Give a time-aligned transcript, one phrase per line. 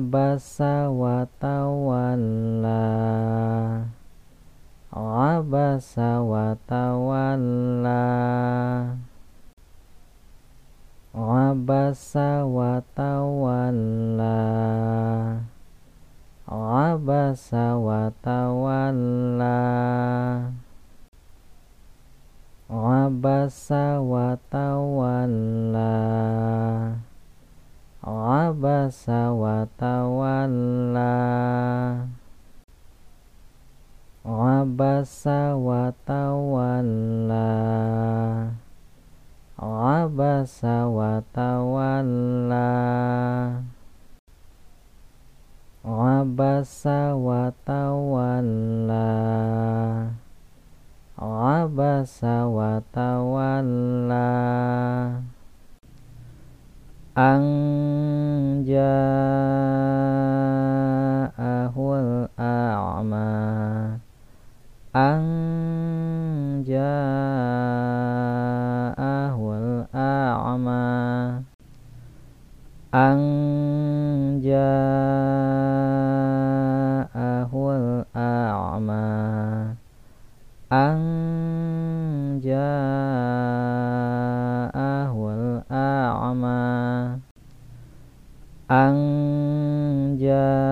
[0.00, 2.80] abasa wa tawalla.
[4.88, 8.00] Abasa wa tawalla.
[11.12, 14.40] Abasa wa tawalla.
[16.48, 19.60] Abasa wa tawalla.
[22.72, 25.92] Abasa wa tawalla
[28.10, 31.14] abasa wa tawalla.
[34.26, 37.48] Abasa wa tawalla.
[39.56, 42.68] Abasa wa tawalla.
[45.86, 49.08] Abasa wa tawalla.
[51.20, 54.28] Abasa wa tawalla
[57.16, 58.92] anja
[90.40, 90.69] uh,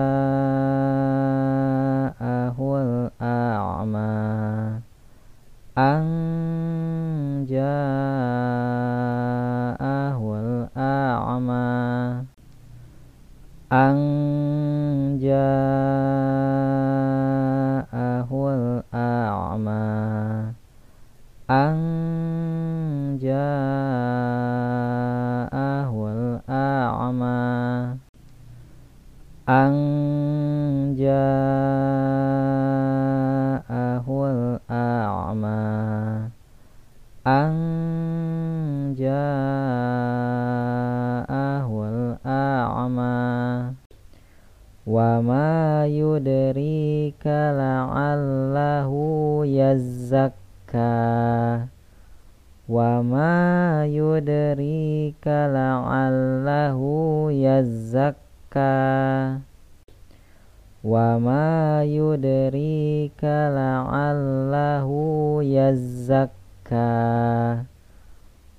[61.85, 66.89] yudrika la'allahu yazzakka.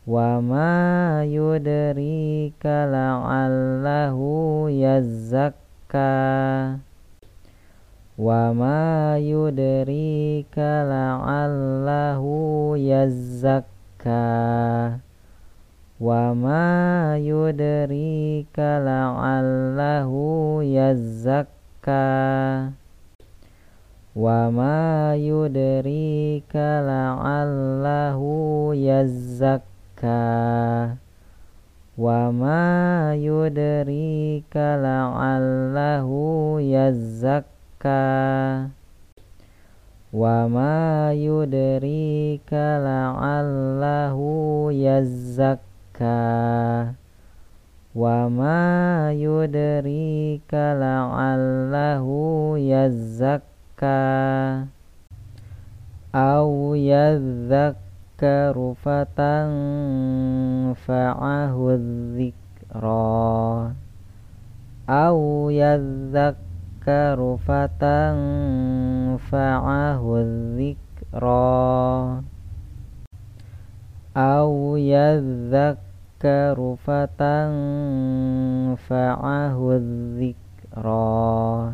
[0.09, 6.11] Wa ma yudrika la'allahu yazzakka.
[8.19, 14.25] Wa ma yudrika la'allahu yazzakka.
[16.01, 21.60] Wa ma yudrika la'allahu yazzakka
[24.15, 30.21] wa ma yudrika la'allahu yazzakka.
[31.97, 38.01] Wa ma yudrika la'allahu yazzakka.
[40.13, 46.19] Wa ma yudrika la'allahu yazzakka
[47.91, 53.99] wa ma yudrika la'allahu yazzakka
[56.15, 59.43] au yadzakkaru fatanfa'ahu
[62.15, 63.75] dzikra
[64.87, 69.19] au yadzakkaru fatanfa'ahu
[70.55, 72.23] dzikra
[74.15, 74.79] au
[76.21, 78.77] yadhakkaru fatanfa'ahu
[80.21, 81.73] dzikra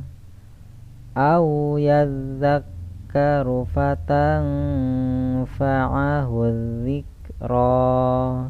[1.19, 6.47] aw yadhakkaru fatanfa'ahu
[6.87, 8.47] au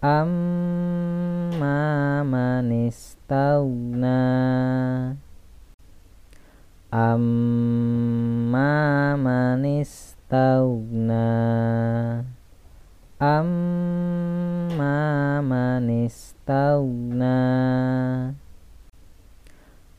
[0.00, 1.82] amma
[2.22, 4.20] man istaghna
[6.92, 11.26] amma man istaghna
[13.18, 17.34] amma man istaghna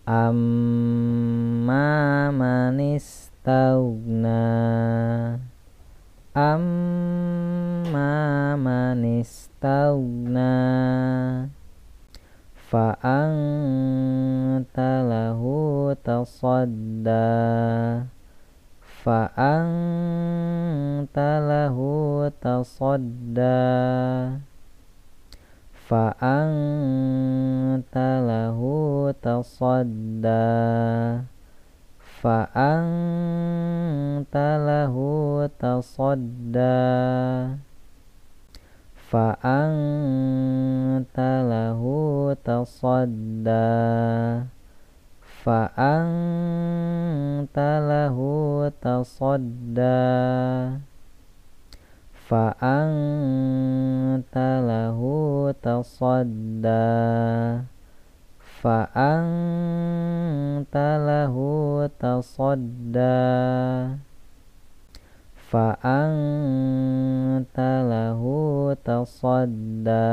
[0.07, 1.87] amma
[2.31, 4.39] man istaghna
[6.31, 8.11] amma
[8.55, 9.03] man
[12.71, 17.27] fa anta lahu tasadda
[18.99, 20.59] fa'anta
[21.39, 23.55] lahu tasadda.
[25.87, 27.29] Fa'anta
[28.21, 30.43] lahu tasadda.
[32.19, 33.67] Fa'anta
[34.59, 36.75] lahu tasadda.
[39.09, 40.11] Fa'anta
[41.47, 43.65] lahu tasadda.
[45.39, 46.68] Fa'anta
[47.49, 49.97] Talahu lahu tasadda.
[52.29, 56.85] Fa anta lahu tasadda.
[58.37, 63.17] Fa anta lahu tasadda.
[65.49, 70.05] Fa anta lahu tasadda.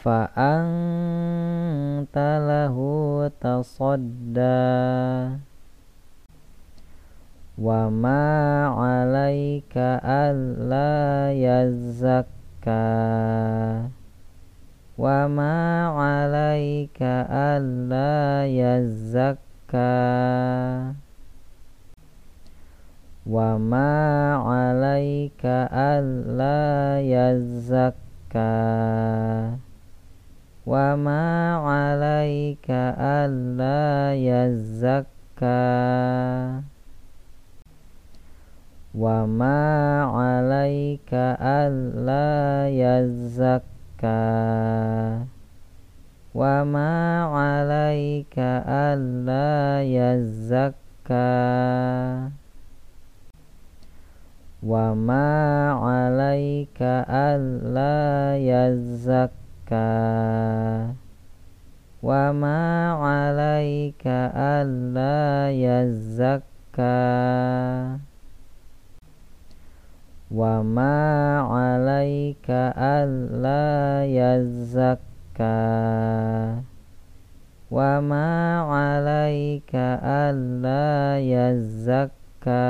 [0.00, 4.56] Fa anta lahu tasadda.
[7.58, 9.74] وما عليك
[10.06, 12.68] ألا يزكى
[14.98, 19.78] وما عليك ألا يزكى
[23.26, 28.38] وما عليك ألا يزكى
[30.66, 35.08] وما عليك ألا يزكى
[38.98, 44.08] وما عليك ألا يزكى
[46.34, 51.18] وما عليك ألا يزكى
[54.66, 55.30] وما
[55.72, 59.78] عليك ألا يزكى
[62.02, 66.38] وما عليك ألا يزكى
[70.28, 75.56] wa ma 'alaika alla yazakka
[77.72, 82.68] wa ma 'alaika alla yazakka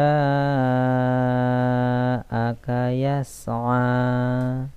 [2.95, 4.71] yas'a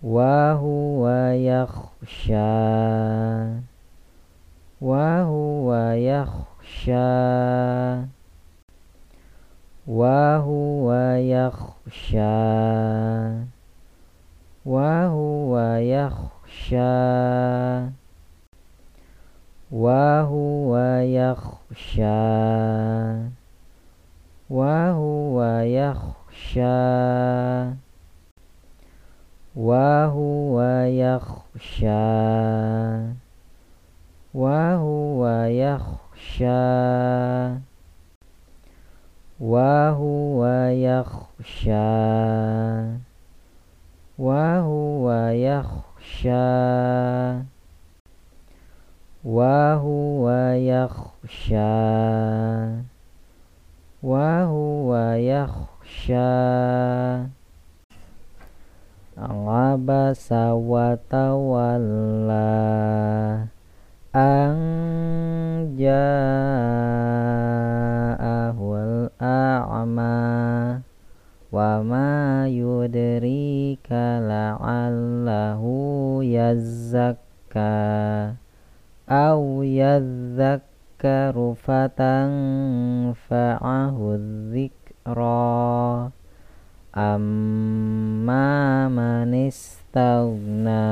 [0.00, 2.48] wa huwa yakhsha
[4.80, 7.04] wa huwa yakhsha
[9.84, 12.32] wa huwa yakhsha
[14.64, 16.88] wa huwa yakhsha
[19.74, 22.04] وهو يخشى
[24.50, 26.62] وهو يخشى
[29.56, 31.90] وهو يخشى
[34.34, 36.44] وهو يخشى
[39.40, 41.74] وهو يخشى
[44.18, 46.44] وهو يخشى.
[49.24, 51.54] وهو يخشى
[54.02, 56.43] وهو يخشى.
[84.50, 86.10] Dzikra
[86.94, 90.84] amma man istaghna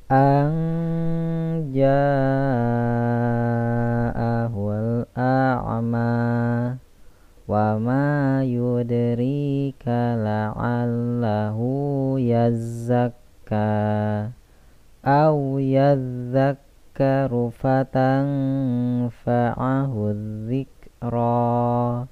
[0.08, 0.52] An
[1.72, 1.96] ja'ahul
[5.16, 6.78] a'ma
[7.48, 14.32] wa ma yudrika la'allahu yazzakka.
[15.04, 16.67] Aw yadzakka
[16.98, 18.50] yadhakkaru fatanfa'ahu
[20.50, 22.10] dzikra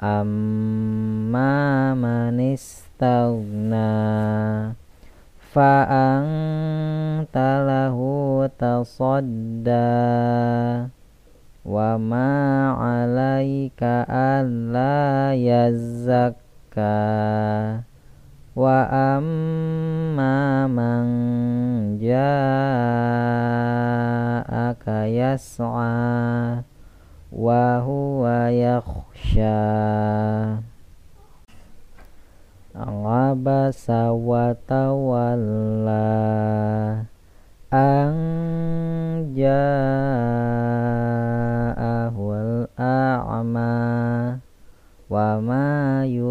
[0.00, 3.92] amma man istaghna
[5.52, 6.88] fa'anta
[7.68, 9.76] lahu tasadda
[11.68, 16.96] wa ma 'alaika alla yazzakka
[18.58, 21.06] wa amma man
[22.02, 22.26] ja'aka
[25.06, 26.66] yas'a
[27.30, 29.62] wa huwa yakhsha.
[32.78, 36.06] Abasa wa tawalla
[37.70, 38.14] an
[39.34, 39.87] ja'ahul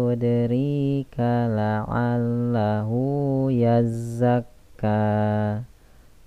[0.08, 4.96] yudrika la'allahu yazzakka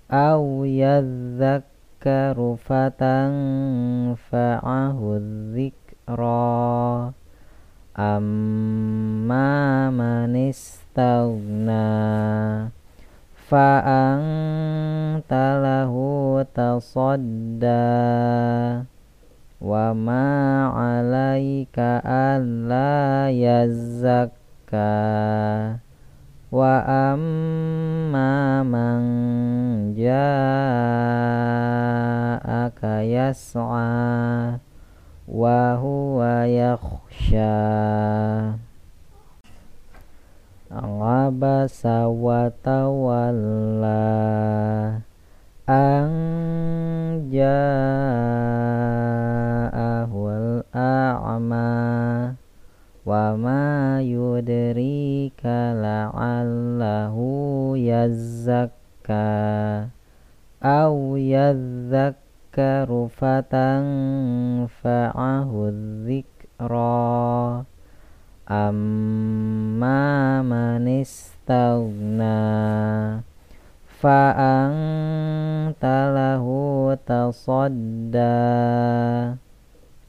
[0.06, 4.14] aw yadzakkaru fatanfa'ahu
[5.50, 7.10] dzikra
[7.98, 9.50] amma
[9.90, 11.82] man istaghna
[13.50, 17.82] fa'anta lahu tasadda
[19.62, 24.90] wa ma 'alaika alla yazzakka.
[26.50, 30.26] Wa amma man ja'aka
[33.06, 34.58] yas'a
[35.30, 37.54] wa huwa yakhsha.
[40.72, 44.02] Abasa wa tawalla
[45.68, 46.08] an
[47.28, 47.91] ja'ahul
[53.02, 59.26] wa ma yudrika la'allahu yazzakka
[60.62, 64.70] aw yadzakkaru fatanfa'ahu
[66.06, 67.66] dzikra
[68.46, 72.38] amma man istaghna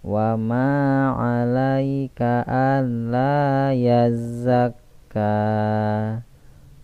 [0.03, 5.31] wa ma 'alaika an la yazzakka.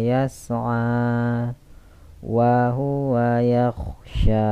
[0.02, 1.54] yas'a
[2.26, 4.50] wa huwa yakhsha.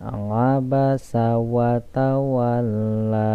[0.00, 3.32] Abasa wa tawalla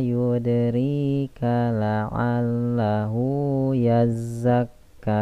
[0.00, 5.18] yudrika la'allahu yazzakka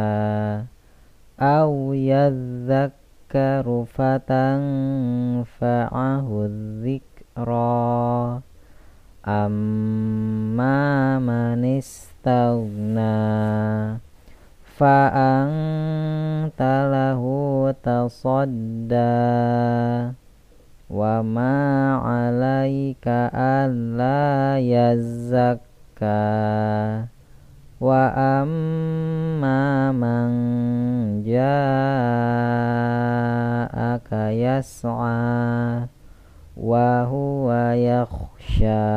[1.37, 6.49] Aw yadzakkaru fatanfa'ahu
[6.81, 8.41] dzikra
[9.21, 13.13] amma man istaghna
[14.65, 19.13] fa anta lahu tasadda
[20.87, 26.07] wa ma 'alaika alla yazakka
[27.79, 30.31] wa amma man
[31.27, 31.51] ja'aka
[34.31, 35.91] yas'a
[36.55, 38.87] wa huwa yakhsha